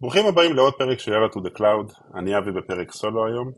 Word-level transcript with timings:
ברוכים 0.00 0.26
הבאים 0.26 0.56
לעוד 0.56 0.74
פרק 0.74 0.98
של 0.98 1.12
יאללה 1.12 1.26
to 1.26 1.38
the 1.38 1.58
cloud, 1.58 2.18
אני 2.18 2.38
אבי 2.38 2.52
בפרק 2.52 2.92
סולו 2.92 3.26
היום. 3.26 3.52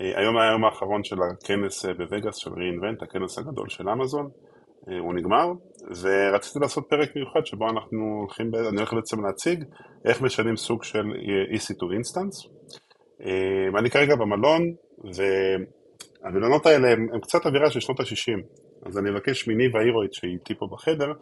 אה, 0.00 0.18
היום 0.20 0.36
היה 0.36 0.48
היום 0.48 0.64
האחרון 0.64 1.04
של 1.04 1.16
הכנס 1.22 1.86
אה, 1.86 1.94
בווגאס 1.94 2.36
של 2.36 2.50
re-invent, 2.50 3.04
הכנס 3.04 3.38
הגדול 3.38 3.68
של 3.68 3.88
אמזון, 3.88 4.28
אה, 4.88 4.98
הוא 4.98 5.14
נגמר, 5.14 5.46
ורציתי 6.00 6.58
לעשות 6.58 6.84
פרק 6.90 7.16
מיוחד 7.16 7.46
שבו 7.46 7.70
אנחנו 7.70 7.98
הולכים, 8.20 8.50
אני 8.68 8.76
הולך 8.76 8.92
בעצם 8.92 9.24
להציג 9.24 9.64
איך 10.04 10.22
משנים 10.22 10.56
סוג 10.56 10.84
של 10.84 11.04
EC2 11.54 11.82
instance. 11.82 12.48
אני 13.78 13.90
כרגע 13.90 14.16
במלון, 14.16 14.62
והמלונות 16.24 16.66
האלה 16.66 16.88
הם, 16.92 17.06
הם 17.14 17.20
קצת 17.20 17.46
אווירה 17.46 17.70
של 17.70 17.80
שנות 17.80 18.00
ה-60, 18.00 18.40
אז 18.86 18.98
אני 18.98 19.10
אבקש 19.10 19.48
מניב 19.48 19.76
האירואית 19.76 20.12
שהיא 20.14 20.32
איתי 20.32 20.54
פה 20.58 20.66
בחדר, 20.72 21.12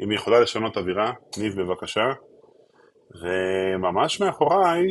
אם 0.00 0.10
היא 0.10 0.18
יכולה 0.18 0.40
לשנות 0.40 0.76
אווירה, 0.76 1.12
ניב 1.38 1.60
בבקשה. 1.60 2.12
וממש 3.22 4.20
מאחוריי 4.20 4.82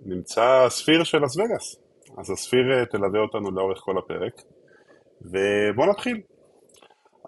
נמצא 0.00 0.64
הספיר 0.66 1.04
של 1.04 1.24
אס 1.24 1.36
וגאס. 1.36 1.76
אז 2.18 2.30
הספיר 2.30 2.72
אה, 2.72 2.86
תלווה 2.86 3.20
אותנו 3.20 3.50
לאורך 3.50 3.78
כל 3.78 3.98
הפרק. 3.98 4.32
ובואו 5.22 5.90
נתחיל. 5.90 6.20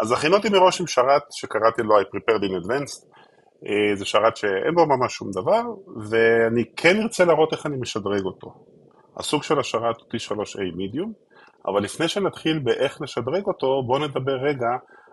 אז 0.00 0.12
הכינותי 0.12 0.48
מראש 0.48 0.80
עם 0.80 0.86
שרת 0.86 1.22
שקראתי 1.30 1.82
לו 1.82 2.00
I 2.00 2.04
prepared 2.04 2.42
in 2.42 2.64
advanced. 2.64 3.06
אה, 3.66 3.96
זה 3.96 4.04
שרת 4.04 4.36
שאין 4.36 4.74
בו 4.74 4.86
ממש 4.86 5.12
שום 5.14 5.30
דבר, 5.30 5.62
ואני 6.10 6.64
כן 6.76 7.00
ארצה 7.02 7.24
להראות 7.24 7.52
איך 7.52 7.66
אני 7.66 7.76
משדרג 7.76 8.24
אותו. 8.24 8.54
הסוג 9.16 9.42
של 9.42 9.58
השרת 9.58 9.96
הוא 10.00 10.08
T3A 10.14 10.58
medium, 10.58 11.08
אבל 11.66 11.82
לפני 11.82 12.08
שנתחיל 12.08 12.58
באיך 12.58 13.00
לשדרג 13.00 13.46
אותו, 13.46 13.82
בואו 13.86 13.98
נדבר 13.98 14.36
רגע 14.48 14.68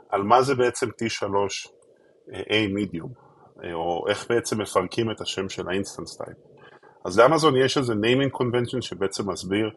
על 0.09 0.23
מה 0.23 0.41
זה 0.41 0.55
בעצם 0.55 0.87
T3A 0.87 2.51
medium. 2.51 3.26
אה, 3.63 3.73
או 3.73 4.05
איך 4.09 4.25
בעצם 4.29 4.61
מפרקים 4.61 5.11
את 5.11 5.21
השם 5.21 5.49
של 5.49 5.69
ה 5.69 5.75
instance 5.75 6.17
type. 6.17 6.37
אז 7.05 7.19
לאמזון 7.19 7.55
יש 7.55 7.77
איזה 7.77 7.93
naming 7.93 8.37
convention 8.37 8.81
שבעצם 8.81 9.29
מסביר 9.29 9.69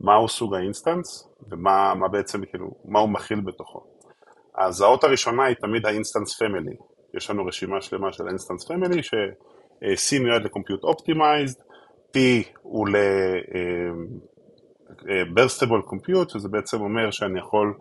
מהו 0.00 0.28
סוג 0.28 0.54
ה 0.54 0.62
instance 0.62 1.28
ומה 1.50 2.08
בעצם, 2.12 2.44
כאילו, 2.44 2.70
מה 2.84 2.98
הוא 2.98 3.08
מכיל 3.08 3.40
בתוכו. 3.40 3.84
אז 4.58 4.80
האות 4.80 5.04
הראשונה 5.04 5.44
היא 5.44 5.56
תמיד 5.56 5.86
ה 5.86 5.92
instance 5.92 6.38
family. 6.38 6.76
יש 7.16 7.30
לנו 7.30 7.46
רשימה 7.46 7.80
שלמה 7.80 8.12
של 8.12 8.26
ה 8.26 8.31
instance 8.31 8.68
family 8.68 9.02
ש-C 9.02 10.22
מיועד 10.22 10.42
ל 10.42 10.47
compute 10.47 10.84
optimized, 10.84 11.60
T 12.16 12.18
הוא 12.62 12.88
ל-burstable 12.88 15.72
אה, 15.72 15.76
אה, 15.76 15.82
compute, 15.90 16.32
שזה 16.32 16.48
בעצם 16.48 16.80
אומר 16.80 17.10
שאני 17.10 17.40
יכול 17.40 17.74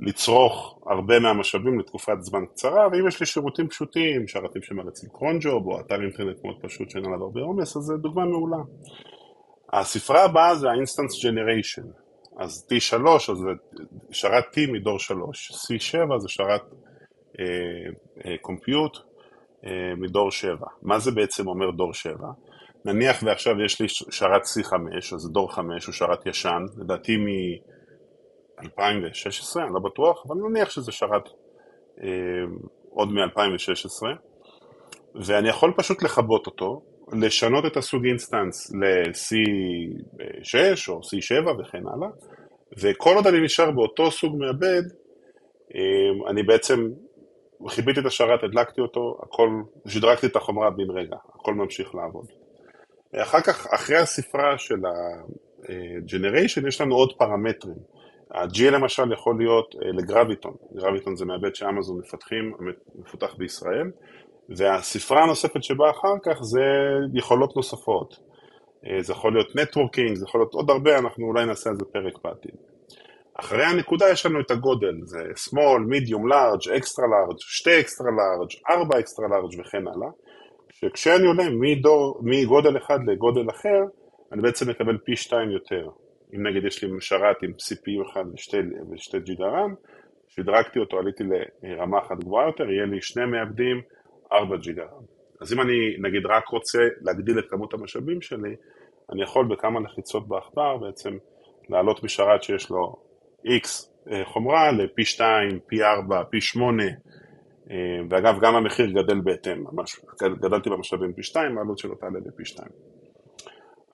לצרוך 0.00 0.78
הרבה 0.86 1.18
מהמשאבים 1.18 1.80
לתקופת 1.80 2.16
זמן 2.20 2.46
קצרה, 2.46 2.88
ואם 2.92 3.08
יש 3.08 3.20
לי 3.20 3.26
שירותים 3.26 3.68
פשוטים, 3.68 4.28
שרתים 4.28 4.62
שמריצים 4.62 5.08
קרונג'וב, 5.12 5.66
או 5.66 5.80
אתר 5.80 6.02
אינטרנט 6.02 6.44
מאוד 6.44 6.56
פשוט 6.62 6.90
שאין 6.90 7.04
עליו 7.04 7.22
הרבה 7.22 7.40
עומס, 7.40 7.76
אז 7.76 7.82
זו 7.82 7.96
דוגמה 7.96 8.24
מעולה. 8.24 8.62
הספרה 9.72 10.24
הבאה 10.24 10.54
זה 10.54 10.68
ה-instance 10.68 11.24
generation, 11.24 11.86
אז 12.38 12.66
T3, 12.72 13.32
אז 13.32 13.38
זה 13.38 13.50
שרת 14.10 14.44
T 14.44 14.72
מדור 14.72 14.98
3, 14.98 15.50
C7 15.50 16.18
זה 16.18 16.28
שרת 16.28 16.62
קומפיוט 18.40 18.96
uh, 18.96 18.98
uh, 18.98 19.02
uh, 19.64 19.68
מדור 19.96 20.30
7. 20.30 20.56
מה 20.82 20.98
זה 20.98 21.10
בעצם 21.10 21.48
אומר 21.48 21.70
דור 21.70 21.94
7? 21.94 22.14
נניח 22.84 23.22
ועכשיו 23.22 23.60
יש 23.64 23.80
לי 23.80 23.88
שרת 23.88 24.42
C5, 24.42 24.74
אז 25.14 25.32
דור 25.32 25.52
5 25.54 25.86
הוא 25.86 25.92
שרת 25.92 26.26
ישן, 26.26 26.62
לדעתי 26.78 27.16
מ... 27.16 27.26
2016, 28.64 29.64
אני 29.64 29.74
לא 29.74 29.80
בטוח, 29.80 30.24
אבל 30.26 30.36
נניח 30.36 30.70
שזה 30.70 30.92
שרת 30.92 31.28
אה, 32.02 32.08
עוד 32.90 33.08
מ-2016, 33.08 34.06
ואני 35.26 35.48
יכול 35.48 35.72
פשוט 35.76 36.02
לכבות 36.02 36.46
אותו, 36.46 36.82
לשנות 37.12 37.66
את 37.66 37.76
הסוג 37.76 38.06
instance 38.06 38.72
ל-C6 38.74 40.54
או 40.88 41.00
C7 41.00 41.60
וכן 41.60 41.82
הלאה, 41.94 42.08
וכל 42.78 43.16
עוד 43.16 43.26
אני 43.26 43.40
נשאר 43.40 43.70
באותו 43.70 44.10
סוג 44.10 44.36
מעבד, 44.36 44.82
אה, 45.74 46.30
אני 46.30 46.42
בעצם 46.42 46.88
חיביתי 47.68 48.00
את 48.00 48.06
השרת, 48.06 48.42
הדלקתי 48.42 48.80
אותו, 48.80 49.18
הכל, 49.22 49.48
שדרגתי 49.88 50.26
את 50.26 50.36
החומרה 50.36 50.70
בן 50.70 50.90
רגע, 50.90 51.16
הכל 51.34 51.54
ממשיך 51.54 51.94
לעבוד. 51.94 52.26
אחר 53.16 53.40
כך, 53.40 53.66
אחרי 53.74 53.96
הספרה 53.96 54.58
של 54.58 54.86
ה-Generation, 54.86 56.68
יש 56.68 56.80
לנו 56.80 56.94
עוד 56.94 57.12
פרמטרים. 57.18 57.76
ה-G 58.34 58.70
למשל 58.70 59.12
יכול 59.12 59.38
להיות 59.38 59.74
אה, 59.82 59.90
לגרביטון, 59.92 60.54
גרביטון 60.74 61.16
זה 61.16 61.24
מעבד 61.24 61.54
שאמזון 61.54 61.98
מפתחים, 61.98 62.52
מפותח 62.94 63.34
בישראל, 63.38 63.90
והספרה 64.56 65.22
הנוספת 65.22 65.62
שבאה 65.62 65.90
אחר 65.90 66.14
כך 66.24 66.42
זה 66.42 66.62
יכולות 67.14 67.56
נוספות. 67.56 68.16
אה, 68.86 69.02
זה 69.02 69.12
יכול 69.12 69.32
להיות 69.32 69.56
נטוורקינג, 69.56 70.14
זה 70.14 70.24
יכול 70.28 70.40
להיות 70.40 70.54
עוד 70.54 70.70
הרבה, 70.70 70.98
אנחנו 70.98 71.26
אולי 71.26 71.46
נעשה 71.46 71.70
על 71.70 71.76
זה 71.76 71.84
פרק 71.84 72.24
בעתיד. 72.24 72.54
אחרי 73.34 73.64
הנקודה 73.64 74.08
יש 74.10 74.26
לנו 74.26 74.40
את 74.40 74.50
הגודל, 74.50 74.94
זה 75.04 75.18
small, 75.18 75.80
medium, 75.92 76.32
large, 76.32 76.66
extra 76.66 77.04
large, 77.14 77.38
שתי 77.38 77.80
extra 77.80 78.04
large, 78.04 78.70
ארבע 78.70 78.98
extra 78.98 79.22
large 79.32 79.60
וכן 79.60 79.88
הלאה, 79.88 80.08
שכשאני 80.72 81.26
עולה 81.26 81.44
מדור, 81.50 82.20
מגודל 82.22 82.76
אחד 82.76 82.98
לגודל 83.06 83.50
אחר, 83.50 83.80
אני 84.32 84.42
בעצם 84.42 84.70
מקבל 84.70 84.98
פי 85.04 85.16
שתיים 85.16 85.50
יותר. 85.50 85.88
אם 86.34 86.46
נגיד 86.46 86.64
יש 86.64 86.84
לי 86.84 86.90
שרת 87.00 87.36
עם 87.42 87.50
CPU 87.50 88.12
אחד 88.12 88.24
ושתי, 88.34 88.56
ושתי 88.92 89.18
רם, 89.40 89.74
שדרגתי 90.28 90.78
אותו, 90.78 90.98
עליתי 90.98 91.24
לרמה 91.62 91.98
אחת 91.98 92.18
גבוהה 92.18 92.46
יותר, 92.46 92.70
יהיה 92.70 92.86
לי 92.86 93.02
שני 93.02 93.26
מעבדים, 93.26 93.82
4 94.32 94.56
ג'יגה 94.56 94.82
רם. 94.82 95.04
אז 95.40 95.52
אם 95.52 95.60
אני 95.60 95.96
נגיד 95.98 96.26
רק 96.26 96.48
רוצה 96.48 96.78
להגדיל 97.00 97.38
את 97.38 97.44
כמות 97.50 97.74
המשאבים 97.74 98.22
שלי, 98.22 98.56
אני 99.12 99.22
יכול 99.22 99.46
בכמה 99.48 99.80
לחיצות 99.80 100.28
בעכבר 100.28 100.76
בעצם 100.76 101.10
לעלות 101.68 102.04
משרת 102.04 102.42
שיש 102.42 102.70
לו 102.70 102.96
X 103.46 103.92
אה, 104.10 104.24
חומרה 104.24 104.72
לפי 104.72 105.04
2, 105.04 105.60
פי 105.66 105.82
4, 105.82 106.24
פי 106.30 106.40
8, 106.40 106.84
אה, 106.84 107.76
ואגב 108.10 108.40
גם 108.40 108.54
המחיר 108.54 108.90
גדל 108.90 109.20
בהתאם, 109.20 109.64
ממש 109.72 110.00
גדלתי 110.40 110.70
במשאבים 110.70 111.12
פי 111.12 111.22
2, 111.22 111.58
העלות 111.58 111.78
שלו 111.78 111.94
תעלה 111.94 112.20
בפי 112.24 112.44
2. 112.44 112.68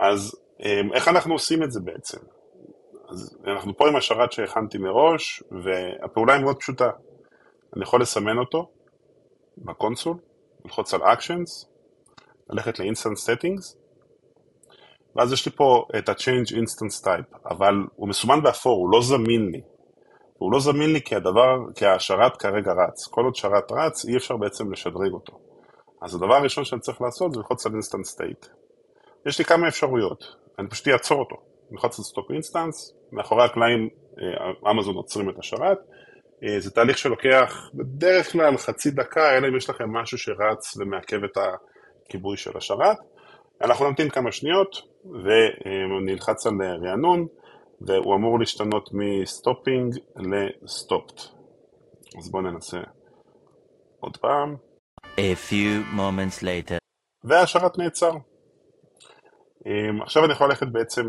אז 0.00 0.47
איך 0.94 1.08
אנחנו 1.08 1.34
עושים 1.34 1.62
את 1.62 1.72
זה 1.72 1.80
בעצם? 1.80 2.18
אז 3.08 3.38
אנחנו 3.46 3.76
פה 3.76 3.88
עם 3.88 3.96
השרת 3.96 4.32
שהכנתי 4.32 4.78
מראש, 4.78 5.42
והפעולה 5.64 6.34
היא 6.34 6.42
מאוד 6.42 6.56
פשוטה. 6.56 6.90
אני 7.76 7.82
יכול 7.82 8.02
לסמן 8.02 8.38
אותו 8.38 8.70
בקונסול, 9.58 10.16
ללחוץ 10.64 10.94
על 10.94 11.02
Actions, 11.02 11.66
ללכת 12.50 12.78
ל-Instance 12.78 13.28
Settings, 13.28 13.76
ואז 15.16 15.32
יש 15.32 15.46
לי 15.46 15.52
פה 15.52 15.84
את 15.98 16.08
ה-Change 16.08 16.50
Instance 16.50 17.04
Type, 17.04 17.38
אבל 17.50 17.74
הוא 17.96 18.08
מסומן 18.08 18.42
באפור, 18.42 18.76
הוא 18.76 18.90
לא 18.90 19.02
זמין 19.02 19.48
לי. 19.52 19.60
הוא 20.38 20.52
לא 20.52 20.60
זמין 20.60 20.92
לי 20.92 21.02
כי 21.02 21.14
הדבר, 21.14 21.56
כי 21.74 21.86
השרת 21.86 22.36
כרגע 22.36 22.72
רץ. 22.72 23.06
כל 23.06 23.24
עוד 23.24 23.34
שרת 23.34 23.72
רץ, 23.72 24.04
אי 24.04 24.16
אפשר 24.16 24.36
בעצם 24.36 24.72
לשדרג 24.72 25.12
אותו. 25.12 25.38
אז 26.02 26.14
הדבר 26.14 26.34
הראשון 26.34 26.64
שאני 26.64 26.80
צריך 26.80 27.00
לעשות 27.00 27.32
זה 27.32 27.38
ללחוץ 27.38 27.66
על 27.66 27.72
Instance 27.72 28.14
State. 28.14 28.48
יש 29.26 29.38
לי 29.38 29.44
כמה 29.44 29.68
אפשרויות. 29.68 30.47
אני 30.58 30.68
פשוט 30.68 30.88
אעצור 30.88 31.18
אותו. 31.18 31.36
נלחץ 31.70 31.98
על 31.98 32.04
stop 32.04 32.30
instance, 32.30 32.94
מאחורי 33.12 33.44
הקלעים 33.44 33.88
אה, 34.18 34.70
אמזון 34.70 34.94
עוצרים 34.94 35.30
את 35.30 35.38
השרת. 35.38 35.78
אה, 36.44 36.60
זה 36.60 36.70
תהליך 36.70 36.98
שלוקח 36.98 37.70
בדרך 37.74 38.32
כלל 38.32 38.56
חצי 38.56 38.90
דקה, 38.90 39.36
אלא 39.36 39.48
אם 39.48 39.56
יש 39.56 39.70
לכם 39.70 39.92
משהו 39.92 40.18
שרץ 40.18 40.76
ומעכב 40.76 41.24
את 41.24 41.38
הכיבוי 42.06 42.36
של 42.36 42.56
השרת. 42.56 42.96
אנחנו 43.62 43.88
נמתין 43.88 44.10
כמה 44.10 44.32
שניות 44.32 44.76
ונלחץ 45.04 46.46
על 46.46 46.52
רענון, 46.82 47.26
והוא 47.80 48.14
אמור 48.14 48.38
להשתנות 48.38 48.90
מ 48.92 49.04
stopping 49.04 49.94
ל 50.16 50.28
stopped. 50.28 51.20
אז 52.18 52.30
בואו 52.30 52.42
ננסה 52.42 52.78
עוד 54.00 54.16
פעם. 54.16 54.56
A 55.16 55.50
few 55.50 55.96
moments 55.96 56.42
later. 56.42 56.78
והשרת 57.24 57.78
נעצר. 57.78 58.12
Um, 59.64 60.02
עכשיו 60.02 60.24
אני 60.24 60.32
יכול 60.32 60.48
ללכת 60.48 60.66
בעצם 60.72 61.02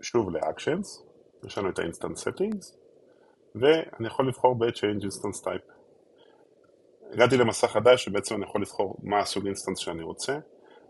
שוב 0.00 0.30
ל-Actions, 0.30 1.04
יש 1.46 1.58
לנו 1.58 1.70
את 1.70 1.78
ה- 1.78 1.86
Instance 1.86 2.18
Settings, 2.18 2.76
ואני 3.54 4.06
יכול 4.06 4.28
לבחור 4.28 4.58
ב-Change 4.58 5.04
Instance 5.04 5.44
Type. 5.44 5.72
הגעתי 7.12 7.36
למסך 7.36 7.66
חדש 7.66 8.04
שבעצם 8.04 8.34
אני 8.34 8.44
יכול 8.44 8.62
לבחור 8.62 8.96
מה 9.02 9.20
הסוג 9.20 9.46
instance 9.46 9.78
שאני 9.78 10.02
רוצה. 10.02 10.38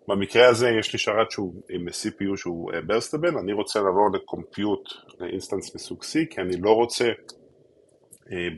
במקרה 0.09 0.49
הזה 0.49 0.69
יש 0.81 0.93
לי 0.93 0.99
שרת 0.99 1.31
שהוא 1.31 1.55
עם 1.71 1.89
CPU 1.89 2.37
שהוא 2.37 2.73
burstable, 2.87 3.39
אני 3.39 3.53
רוצה 3.53 3.81
לעבור 3.81 4.11
ל 4.15 4.23
compute, 4.23 4.89
ל 5.21 5.27
instance 5.27 5.75
מסוג 5.75 6.03
C, 6.03 6.13
כי 6.31 6.41
אני 6.41 6.57
לא 6.61 6.71
רוצה 6.71 7.05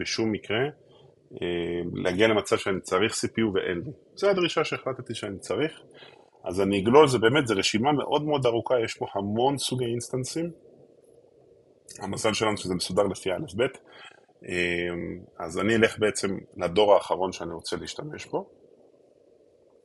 בשום 0.00 0.32
מקרה 0.32 0.68
להגיע 1.94 2.28
למצב 2.28 2.56
שאני 2.56 2.80
צריך 2.80 3.12
CPU 3.12 3.54
ואין 3.54 3.78
לי. 3.78 3.92
זו 4.14 4.28
הדרישה 4.30 4.64
שהחלטתי 4.64 5.14
שאני 5.14 5.38
צריך. 5.38 5.80
אז 6.46 6.60
אני 6.60 6.80
אגלול, 6.80 7.08
זה 7.08 7.18
באמת, 7.18 7.46
זו 7.46 7.54
רשימה 7.56 7.92
מאוד 7.92 8.24
מאוד 8.24 8.46
ארוכה, 8.46 8.74
יש 8.84 8.94
פה 8.94 9.06
המון 9.14 9.58
סוגי 9.58 9.84
אינסטנסים. 9.84 10.50
המזל 12.00 12.32
שלנו 12.32 12.56
שזה 12.56 12.74
מסודר 12.74 13.02
לפי 13.02 13.30
א' 13.32 13.56
ב', 13.56 13.66
אז 15.38 15.58
אני 15.58 15.76
אלך 15.76 15.98
בעצם 15.98 16.28
לדור 16.56 16.94
האחרון 16.94 17.32
שאני 17.32 17.52
רוצה 17.52 17.76
להשתמש 17.76 18.26
בו. 18.26 18.48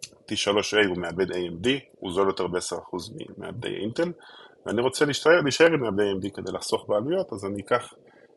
T3A 0.06 0.88
הוא 0.88 0.98
מעבד 0.98 1.32
AMD, 1.32 1.68
הוא 2.00 2.12
זול 2.12 2.28
יותר 2.28 2.48
ב-10% 2.48 3.14
ממעבדי 3.38 3.76
אינטל, 3.76 4.12
ואני 4.66 4.82
רוצה 4.82 5.06
להישאר, 5.06 5.42
להישאר 5.42 5.68
עם 5.68 5.82
מעבדי 5.82 6.04
AMD 6.04 6.32
כדי 6.36 6.52
לחסוך 6.52 6.86
בעלויות, 6.88 7.34
אז 7.34 7.46
אני 7.46 7.62
אקח 7.62 7.94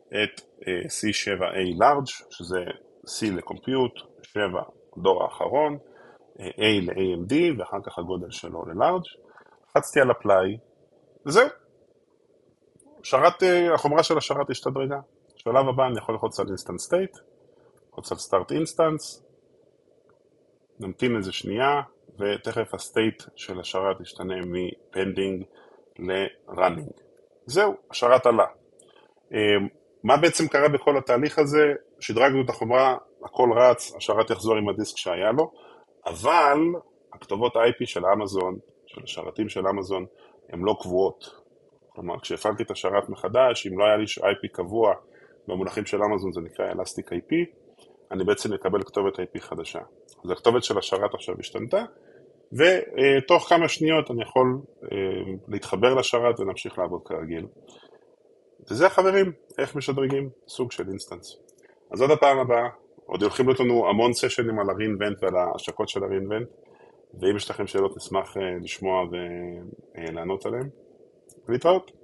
את 0.09 0.41
C7A 0.63 1.81
Large, 1.83 2.25
שזה 2.31 2.59
C 3.07 3.35
ל 3.37 3.43
compute, 3.43 3.93
7 4.23 4.43
דור 5.03 5.25
האחרון, 5.25 5.79
A 6.39 6.83
ל-AMD 6.83 7.59
ואחר 7.59 7.79
כך 7.87 7.99
הגודל 7.99 8.31
שלו 8.31 8.65
ל-Large, 8.65 9.21
לחצתי 9.69 10.01
על 10.01 10.11
apply, 10.11 10.59
וזהו. 11.27 11.49
שרת, 13.03 13.43
החומרה 13.75 14.03
של 14.03 14.19
השרת 14.19 14.51
השתדרגה. 14.51 15.01
בשלב 15.37 15.69
הבא 15.69 15.87
אני 15.87 15.99
יכול 15.99 16.15
ללחוץ 16.15 16.41
על 16.41 16.47
instance 16.47 16.89
state, 16.89 17.21
ללחוץ 17.87 18.13
על 18.13 18.19
start 18.19 18.51
instance, 18.51 19.25
נמתין 20.81 21.17
איזה 21.17 21.33
שנייה, 21.33 21.81
ותכף 22.19 22.75
ה 22.75 22.83
state 22.83 23.23
של 23.37 23.61
השרת 23.61 24.01
ישתנה 24.01 24.35
מ 24.47 24.59
pending 24.59 25.45
ל-running. 25.99 27.01
זהו, 27.47 27.75
השרת 27.91 28.27
עלה. 28.27 28.47
מה 30.05 30.17
בעצם 30.17 30.49
קרה 30.49 30.69
בכל 30.69 30.99
התהליך 30.99 31.39
הזה? 31.39 31.73
שדרגנו 32.01 32.45
את 32.45 32.51
החומרה, 32.51 32.97
הכל 33.25 33.49
רץ, 33.57 33.95
השרת 33.97 34.31
יחזור 34.31 34.57
עם 34.57 34.69
הדיסק 34.69 34.97
שהיה 34.97 35.33
לו, 35.33 35.51
אבל 36.07 36.59
הכתובות 37.13 37.57
IP 37.57 37.87
של 37.87 38.07
אמזון, 38.07 38.59
של 38.87 39.01
השרתים 39.05 39.49
של 39.49 39.67
אמזון, 39.67 40.07
הן 40.49 40.61
לא 40.61 40.77
קבועות. 40.81 41.45
כלומר, 41.89 42.21
כשהפעלתי 42.21 42.63
את 42.63 42.71
השרת 42.71 43.09
מחדש, 43.09 43.67
אם 43.67 43.79
לא 43.79 43.85
היה 43.85 43.97
לי 43.97 44.05
IP 44.05 44.49
קבוע, 44.53 44.95
במונחים 45.49 45.87
של 45.87 46.03
אמזון 46.03 46.33
זה 46.33 46.41
נקרא 46.41 46.73
Elastic 46.73 47.09
IP, 47.09 47.35
אני 48.11 48.25
בעצם 48.25 48.53
אקבל 48.53 48.83
כתובת 48.83 49.19
IP 49.19 49.41
חדשה. 49.41 49.81
אז 50.25 50.31
הכתובת 50.31 50.65
של 50.65 50.79
השרת 50.79 51.15
עכשיו 51.15 51.35
השתנתה, 51.41 51.85
ותוך 52.53 53.49
כמה 53.49 53.69
שניות 53.69 54.11
אני 54.11 54.23
יכול 54.23 54.59
להתחבר 55.49 55.95
לשרת 55.95 56.41
ונמשיך 56.41 56.79
לעבוד 56.79 57.01
כרגיל. 57.05 57.47
וזה 58.71 58.87
החברים, 58.87 59.33
איך 59.59 59.77
משדרגים 59.77 60.31
סוג 60.49 60.73
של 60.73 60.89
instance. 60.89 61.37
אז 61.93 62.03
עד 62.03 62.11
הפעם 62.11 62.39
הבאה, 62.39 62.69
עוד 63.07 63.23
הולכים 63.23 63.47
להיות 63.47 63.61
לנו 63.61 63.89
המון 63.89 64.13
סשנים 64.13 64.59
על 64.59 64.71
ה-reinvent 64.71 65.19
ועל 65.21 65.37
ההשקות 65.37 65.89
של 65.89 66.05
ה-reinvent, 66.05 66.47
ואם 67.21 67.37
יש 67.37 67.51
לכם 67.51 67.67
שאלות 67.67 67.97
נשמח 67.97 68.37
לשמוע 68.63 69.05
ולענות 69.95 70.47
עליהן. 70.47 70.69
להתראות. 71.49 72.04